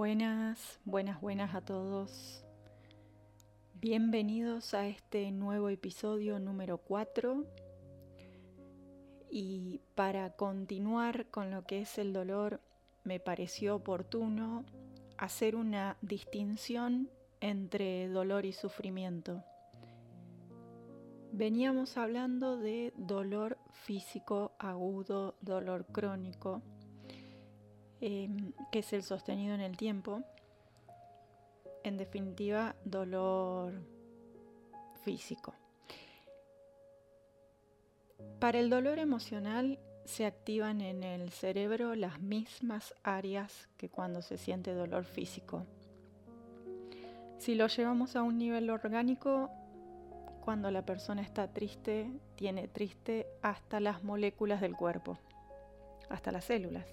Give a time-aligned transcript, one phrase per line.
[0.00, 2.42] Buenas, buenas, buenas a todos.
[3.74, 7.44] Bienvenidos a este nuevo episodio número 4.
[9.30, 12.62] Y para continuar con lo que es el dolor,
[13.04, 14.64] me pareció oportuno
[15.18, 17.10] hacer una distinción
[17.42, 19.44] entre dolor y sufrimiento.
[21.30, 26.62] Veníamos hablando de dolor físico agudo, dolor crónico
[28.00, 30.22] Em, que es el sostenido en el tiempo.
[31.84, 33.74] En definitiva, dolor
[35.04, 35.54] físico.
[38.38, 44.38] Para el dolor emocional se activan en el cerebro las mismas áreas que cuando se
[44.38, 45.66] siente dolor físico.
[47.38, 49.50] Si lo llevamos a un nivel orgánico,
[50.42, 55.18] cuando la persona está triste, tiene triste hasta las moléculas del cuerpo,
[56.08, 56.86] hasta las células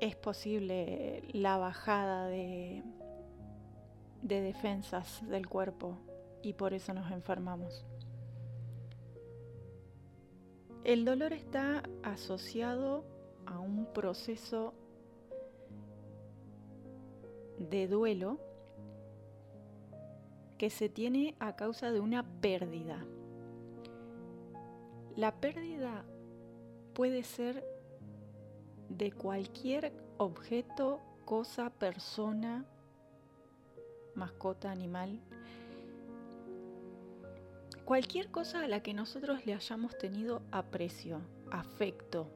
[0.00, 2.82] es posible la bajada de,
[4.22, 5.98] de defensas del cuerpo
[6.42, 7.84] y por eso nos enfermamos.
[10.84, 13.04] El dolor está asociado
[13.46, 14.72] a un proceso
[17.58, 18.38] de duelo
[20.56, 23.04] que se tiene a causa de una pérdida.
[25.16, 26.04] La pérdida
[26.94, 27.64] puede ser
[28.88, 32.64] de cualquier objeto, cosa, persona,
[34.14, 35.20] mascota, animal,
[37.84, 42.28] cualquier cosa a la que nosotros le hayamos tenido aprecio, afecto.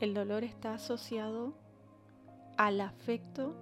[0.00, 1.54] El dolor está asociado
[2.56, 3.54] al afecto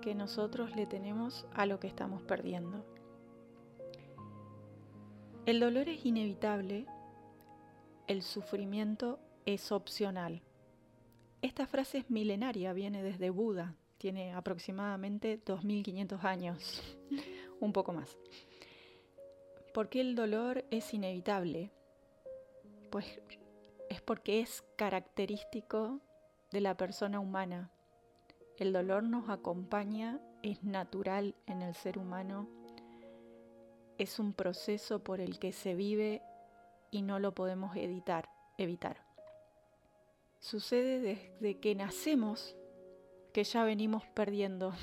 [0.00, 2.84] que nosotros le tenemos a lo que estamos perdiendo.
[5.46, 6.86] El dolor es inevitable,
[8.06, 10.42] el sufrimiento es opcional.
[11.42, 16.82] Esta frase es milenaria, viene desde Buda, tiene aproximadamente 2500 años,
[17.60, 18.16] un poco más.
[19.74, 21.70] ¿Por qué el dolor es inevitable?
[22.90, 23.20] Pues
[23.90, 26.00] es porque es característico
[26.50, 27.70] de la persona humana.
[28.56, 32.48] El dolor nos acompaña, es natural en el ser humano,
[33.98, 36.22] es un proceso por el que se vive
[36.90, 39.03] y no lo podemos evitar.
[40.44, 42.54] Sucede desde que nacemos
[43.32, 44.74] que ya venimos perdiendo.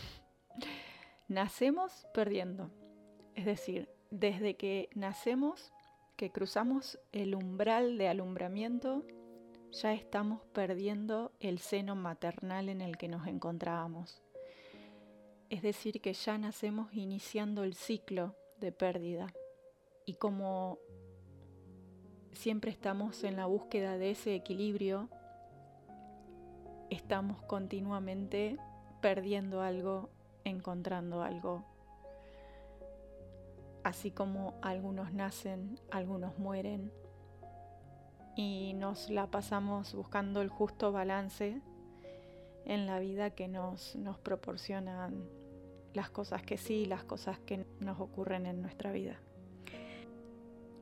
[1.28, 2.72] nacemos perdiendo.
[3.36, 5.72] Es decir, desde que nacemos,
[6.16, 9.06] que cruzamos el umbral de alumbramiento,
[9.72, 14.24] ya estamos perdiendo el seno maternal en el que nos encontrábamos.
[15.52, 19.32] Es decir, que ya nacemos iniciando el ciclo de pérdida.
[20.08, 20.80] Y como
[22.32, 25.08] siempre estamos en la búsqueda de ese equilibrio,
[26.92, 28.58] estamos continuamente
[29.02, 30.10] perdiendo algo,
[30.44, 31.64] encontrando algo.
[33.84, 36.92] Así como algunos nacen, algunos mueren
[38.36, 41.62] y nos la pasamos buscando el justo balance
[42.66, 45.24] en la vida que nos, nos proporcionan
[45.94, 49.18] las cosas que sí, las cosas que nos ocurren en nuestra vida.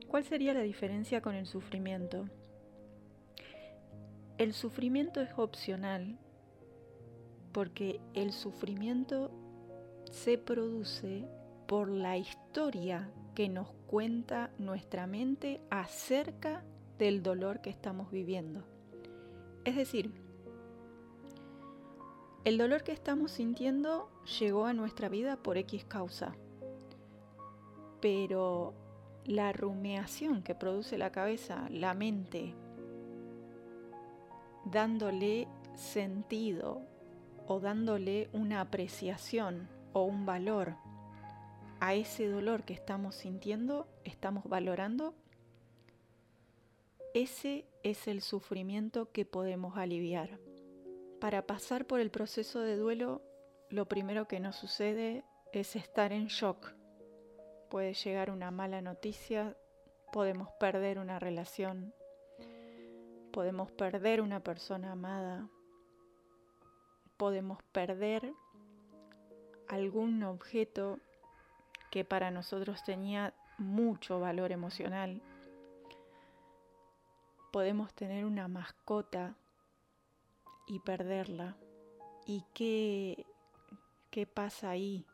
[0.08, 2.28] ¿Cuál sería la diferencia con el sufrimiento?
[4.40, 6.16] El sufrimiento es opcional
[7.52, 9.30] porque el sufrimiento
[10.10, 11.28] se produce
[11.66, 16.64] por la historia que nos cuenta nuestra mente acerca
[16.96, 18.64] del dolor que estamos viviendo.
[19.66, 20.10] Es decir,
[22.44, 24.08] el dolor que estamos sintiendo
[24.40, 26.34] llegó a nuestra vida por X causa,
[28.00, 28.72] pero
[29.26, 32.54] la rumiación que produce la cabeza, la mente,
[34.70, 36.82] dándole sentido
[37.46, 40.76] o dándole una apreciación o un valor
[41.80, 45.14] a ese dolor que estamos sintiendo, estamos valorando,
[47.14, 50.38] ese es el sufrimiento que podemos aliviar.
[51.20, 53.22] Para pasar por el proceso de duelo,
[53.68, 56.72] lo primero que nos sucede es estar en shock.
[57.68, 59.56] Puede llegar una mala noticia,
[60.12, 61.94] podemos perder una relación,
[63.30, 65.48] podemos perder una persona amada,
[67.16, 68.32] podemos perder
[69.68, 70.98] algún objeto
[71.90, 75.20] que para nosotros tenía mucho valor emocional.
[77.52, 79.36] Podemos tener una mascota
[80.66, 81.56] y perderla.
[82.26, 83.26] ¿Y qué,
[84.10, 85.04] qué pasa ahí?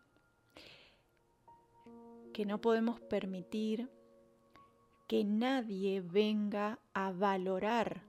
[2.32, 3.90] Que no podemos permitir
[5.06, 8.02] que nadie venga a valorar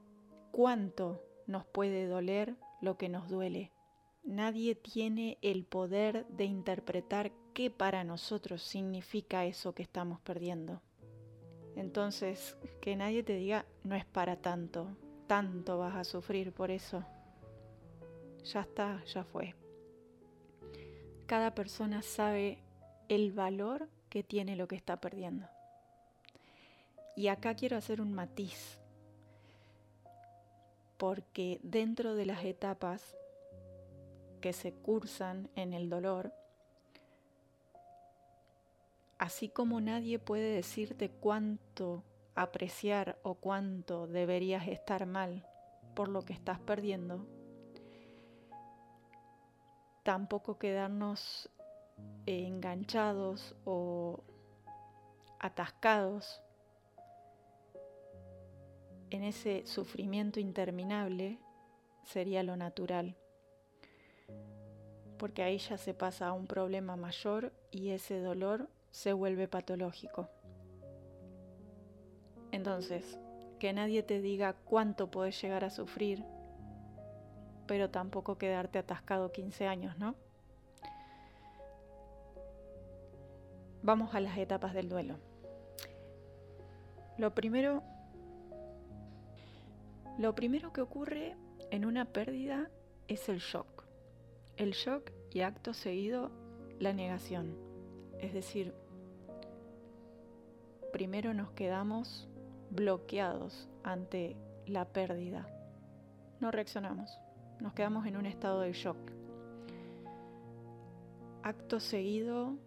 [0.51, 3.71] cuánto nos puede doler lo que nos duele.
[4.23, 10.81] Nadie tiene el poder de interpretar qué para nosotros significa eso que estamos perdiendo.
[11.75, 14.97] Entonces, que nadie te diga, no es para tanto,
[15.27, 17.05] tanto vas a sufrir por eso.
[18.43, 19.55] Ya está, ya fue.
[21.27, 22.63] Cada persona sabe
[23.09, 25.47] el valor que tiene lo que está perdiendo.
[27.17, 28.77] Y acá quiero hacer un matiz,
[30.97, 33.17] porque dentro de las etapas
[34.39, 36.31] que se cursan en el dolor,
[39.17, 42.03] así como nadie puede decirte cuánto
[42.35, 45.43] apreciar o cuánto deberías estar mal
[45.95, 47.25] por lo que estás perdiendo,
[50.03, 51.49] tampoco quedarnos
[52.27, 54.23] enganchados o
[55.39, 56.43] atascados
[59.09, 61.39] en ese sufrimiento interminable
[62.03, 63.15] sería lo natural
[65.17, 70.29] porque ahí ya se pasa a un problema mayor y ese dolor se vuelve patológico.
[72.51, 73.19] Entonces,
[73.59, 76.23] que nadie te diga cuánto puedes llegar a sufrir,
[77.65, 80.15] pero tampoco quedarte atascado 15 años, ¿no?
[83.81, 85.17] Vamos a las etapas del duelo.
[87.17, 87.83] Lo primero,
[90.17, 91.35] lo primero que ocurre
[91.71, 92.69] en una pérdida
[93.07, 93.77] es el shock
[94.57, 96.31] el shock y acto seguido
[96.79, 97.55] la negación.
[98.19, 98.73] Es decir,
[100.91, 102.27] primero nos quedamos
[102.71, 104.35] bloqueados ante
[104.65, 105.47] la pérdida.
[106.39, 107.19] No reaccionamos,
[107.59, 108.97] nos quedamos en un estado de shock.
[111.43, 112.57] Acto seguido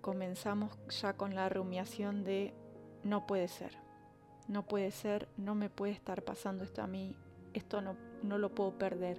[0.00, 2.54] comenzamos ya con la rumiación de
[3.02, 3.76] no puede ser,
[4.48, 7.14] no puede ser, no me puede estar pasando esto a mí,
[7.54, 9.18] esto no, no lo puedo perder,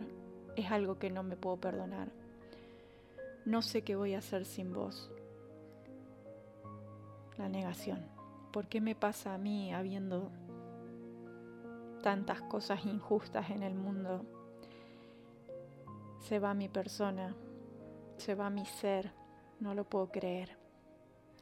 [0.55, 2.09] es algo que no me puedo perdonar
[3.45, 5.09] no sé qué voy a hacer sin vos.
[7.37, 8.05] La negación.
[8.51, 10.29] ¿Por qué me pasa a mí habiendo
[12.03, 14.25] tantas cosas injustas en el mundo?
[16.19, 17.35] Se va mi persona,
[18.17, 19.11] se va mi ser,
[19.59, 20.57] no lo puedo creer.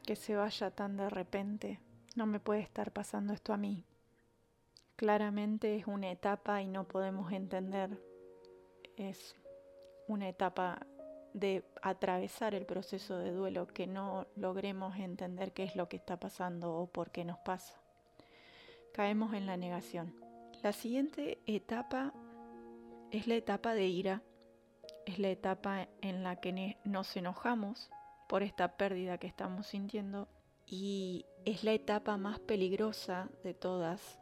[0.05, 1.79] Que se vaya tan de repente,
[2.15, 3.85] no me puede estar pasando esto a mí.
[4.95, 8.01] Claramente es una etapa y no podemos entender.
[8.97, 9.35] Es
[10.07, 10.85] una etapa
[11.33, 16.19] de atravesar el proceso de duelo, que no logremos entender qué es lo que está
[16.19, 17.79] pasando o por qué nos pasa.
[18.93, 20.13] Caemos en la negación.
[20.63, 22.13] La siguiente etapa
[23.11, 24.21] es la etapa de ira,
[25.05, 27.89] es la etapa en la que nos enojamos
[28.27, 30.27] por esta pérdida que estamos sintiendo
[30.65, 34.19] y es la etapa más peligrosa de todas,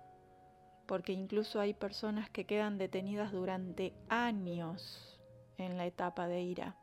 [0.86, 5.20] porque incluso hay personas que quedan detenidas durante años
[5.58, 6.78] en la etapa de ira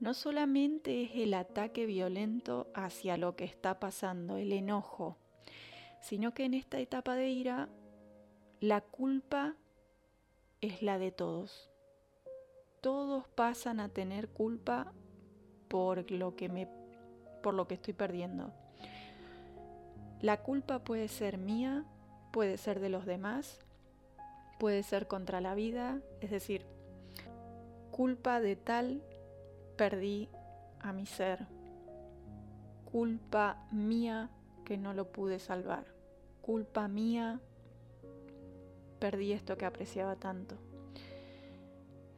[0.00, 5.18] no solamente es el ataque violento hacia lo que está pasando, el enojo,
[6.00, 7.68] sino que en esta etapa de ira
[8.60, 9.54] la culpa
[10.62, 11.70] es la de todos.
[12.80, 14.94] Todos pasan a tener culpa
[15.68, 16.66] por lo que me
[17.42, 18.52] por lo que estoy perdiendo.
[20.20, 21.84] La culpa puede ser mía,
[22.30, 23.58] puede ser de los demás,
[24.58, 26.66] puede ser contra la vida, es decir,
[27.90, 29.02] culpa de tal
[29.76, 30.28] perdí
[30.80, 31.46] a mi ser.
[32.92, 34.28] Culpa mía
[34.64, 35.86] que no lo pude salvar.
[36.42, 37.40] Culpa mía
[38.98, 40.56] perdí esto que apreciaba tanto.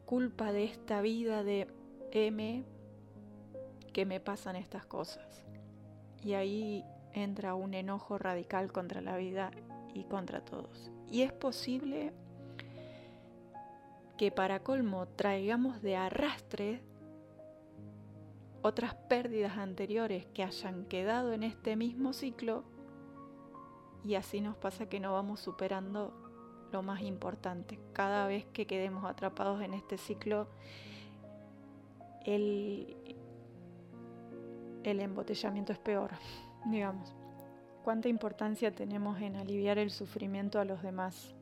[0.07, 1.69] Culpa de esta vida de
[2.11, 2.65] M
[3.93, 5.45] que me pasan estas cosas.
[6.25, 9.51] Y ahí entra un enojo radical contra la vida
[9.95, 10.91] y contra todos.
[11.11, 12.13] Y es posible
[14.17, 16.83] que para colmo traigamos de arrastre
[18.63, 22.65] otras pérdidas anteriores que hayan quedado en este mismo ciclo
[24.05, 26.13] y así nos pasa que no vamos superando
[26.73, 27.79] lo más importante.
[27.93, 30.49] Cada vez que quedemos atrapados en este ciclo,
[32.25, 32.97] el,
[34.83, 36.13] el embotellamiento es peor,
[36.65, 37.15] digamos.
[37.85, 41.35] ¿Cuánta importancia tenemos en aliviar el sufrimiento a los demás?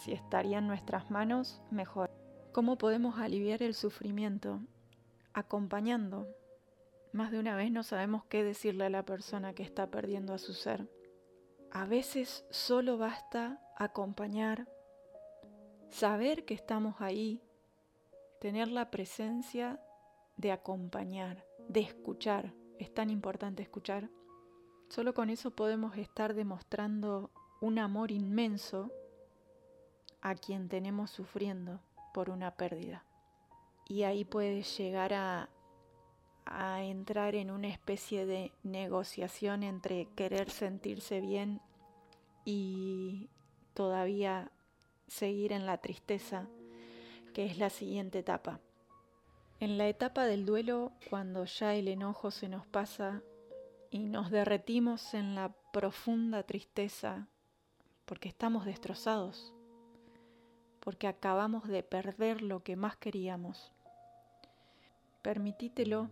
[0.00, 2.10] Si estaría en nuestras manos, mejor.
[2.52, 4.60] ¿Cómo podemos aliviar el sufrimiento?
[5.38, 6.28] acompañando.
[7.12, 10.38] Más de una vez no sabemos qué decirle a la persona que está perdiendo a
[10.38, 10.88] su ser.
[11.70, 14.68] A veces solo basta acompañar,
[15.90, 17.40] saber que estamos ahí,
[18.40, 19.80] tener la presencia
[20.36, 22.52] de acompañar, de escuchar.
[22.78, 24.10] Es tan importante escuchar.
[24.88, 27.30] Solo con eso podemos estar demostrando
[27.60, 28.90] un amor inmenso
[30.22, 31.80] a quien tenemos sufriendo
[32.14, 33.04] por una pérdida.
[33.86, 35.50] Y ahí puedes llegar a,
[36.46, 41.60] a entrar en una especie de negociación entre querer sentirse bien
[42.44, 43.28] y
[43.74, 44.50] todavía
[45.06, 46.48] seguir en la tristeza,
[47.34, 48.60] que es la siguiente etapa.
[49.60, 53.22] En la etapa del duelo, cuando ya el enojo se nos pasa
[53.90, 57.28] y nos derretimos en la profunda tristeza,
[58.04, 59.52] porque estamos destrozados,
[60.80, 63.72] porque acabamos de perder lo que más queríamos.
[65.22, 66.08] Permitítelo,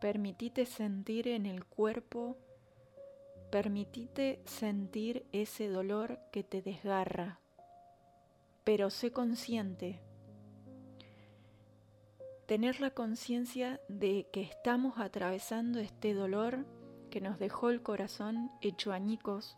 [0.00, 2.36] permitite sentir en el cuerpo,
[3.50, 7.40] permitite sentir ese dolor que te desgarra,
[8.64, 10.00] pero sé consciente
[12.50, 16.66] tener la conciencia de que estamos atravesando este dolor
[17.08, 19.56] que nos dejó el corazón hecho añicos,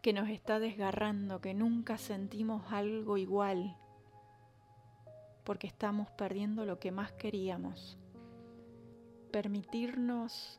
[0.00, 3.76] que nos está desgarrando, que nunca sentimos algo igual,
[5.44, 7.98] porque estamos perdiendo lo que más queríamos.
[9.30, 10.58] Permitirnos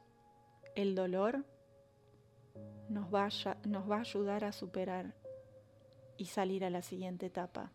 [0.75, 1.43] el dolor
[2.87, 5.15] nos va, a, nos va a ayudar a superar
[6.19, 7.71] y salir a la siguiente etapa.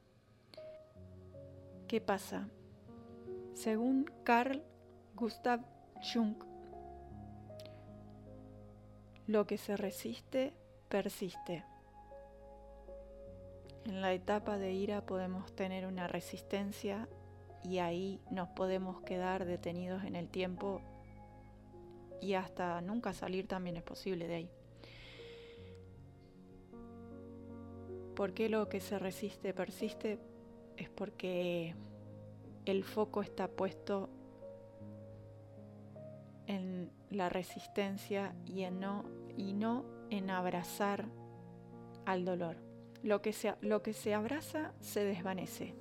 [1.88, 2.48] ¿Qué pasa?
[3.58, 4.62] Según Carl
[5.16, 5.60] Gustav
[6.00, 6.36] Jung,
[9.26, 10.54] lo que se resiste,
[10.88, 11.64] persiste.
[13.84, 17.08] En la etapa de ira podemos tener una resistencia
[17.64, 20.80] y ahí nos podemos quedar detenidos en el tiempo
[22.20, 24.50] y hasta nunca salir también es posible de ahí.
[28.14, 30.20] ¿Por qué lo que se resiste persiste?
[30.76, 31.74] Es porque
[32.70, 34.10] el foco está puesto
[36.46, 39.04] en la resistencia y, no,
[39.36, 41.06] y no en abrazar
[42.06, 42.56] al dolor.
[43.02, 45.74] Lo que, se, lo que se abraza se desvanece.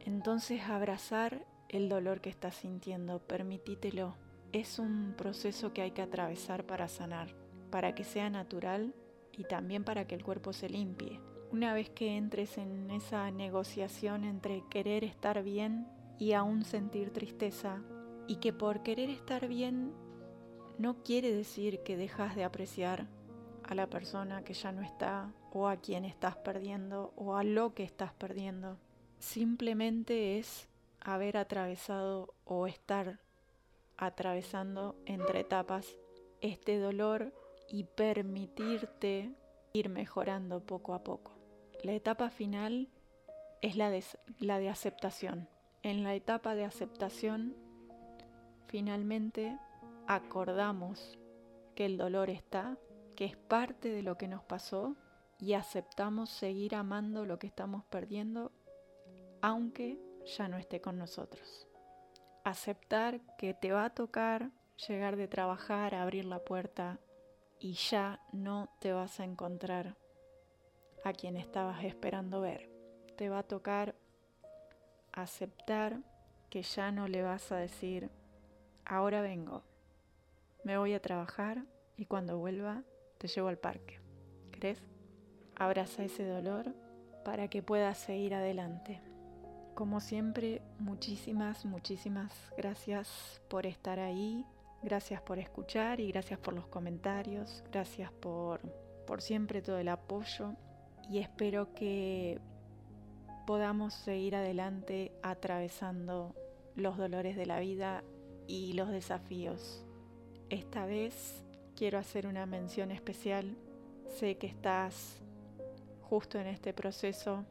[0.00, 4.16] Entonces abrazar el dolor que estás sintiendo, permitítelo.
[4.52, 7.34] Es un proceso que hay que atravesar para sanar,
[7.70, 8.94] para que sea natural
[9.32, 11.20] y también para que el cuerpo se limpie.
[11.50, 15.86] Una vez que entres en esa negociación entre querer estar bien
[16.18, 17.82] y aún sentir tristeza
[18.26, 19.92] y que por querer estar bien
[20.78, 23.06] no quiere decir que dejas de apreciar
[23.62, 27.74] a la persona que ya no está o a quien estás perdiendo o a lo
[27.74, 28.78] que estás perdiendo.
[29.18, 30.68] Simplemente es
[31.00, 33.20] haber atravesado o estar
[33.96, 35.96] atravesando entre etapas
[36.40, 37.32] este dolor
[37.68, 39.32] y permitirte
[39.72, 41.32] ir mejorando poco a poco.
[41.82, 42.88] La etapa final
[43.62, 44.04] es la de,
[44.38, 45.48] la de aceptación
[45.86, 47.54] en la etapa de aceptación,
[48.66, 49.56] finalmente
[50.08, 51.16] acordamos
[51.76, 52.76] que el dolor está,
[53.14, 54.96] que es parte de lo que nos pasó
[55.38, 58.50] y aceptamos seguir amando lo que estamos perdiendo,
[59.40, 60.00] aunque
[60.36, 61.68] ya no esté con nosotros.
[62.42, 64.50] Aceptar que te va a tocar
[64.88, 66.98] llegar de trabajar, abrir la puerta
[67.60, 69.96] y ya no te vas a encontrar
[71.04, 72.68] a quien estabas esperando ver.
[73.16, 73.94] Te va a tocar
[75.16, 75.98] aceptar
[76.50, 78.10] que ya no le vas a decir,
[78.84, 79.64] ahora vengo,
[80.62, 81.64] me voy a trabajar
[81.96, 82.82] y cuando vuelva
[83.18, 83.98] te llevo al parque.
[84.52, 84.80] ¿Crees?
[85.56, 86.74] Abraza ese dolor
[87.24, 89.00] para que puedas seguir adelante.
[89.74, 94.44] Como siempre, muchísimas, muchísimas gracias por estar ahí,
[94.82, 98.60] gracias por escuchar y gracias por los comentarios, gracias por,
[99.06, 100.54] por siempre todo el apoyo
[101.08, 102.38] y espero que
[103.46, 106.34] podamos seguir adelante atravesando
[106.74, 108.02] los dolores de la vida
[108.48, 109.84] y los desafíos.
[110.50, 111.44] Esta vez
[111.76, 113.56] quiero hacer una mención especial.
[114.08, 115.22] Sé que estás
[116.02, 117.44] justo en este proceso,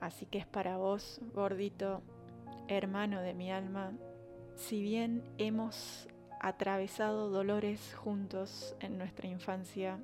[0.00, 2.02] así que es para vos, gordito,
[2.66, 3.92] hermano de mi alma.
[4.56, 6.08] Si bien hemos
[6.40, 10.00] atravesado dolores juntos en nuestra infancia,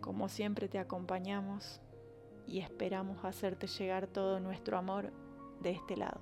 [0.00, 1.80] como siempre te acompañamos
[2.46, 5.12] y esperamos hacerte llegar todo nuestro amor
[5.60, 6.20] de este lado.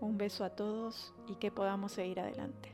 [0.00, 2.73] Un beso a todos y que podamos seguir adelante.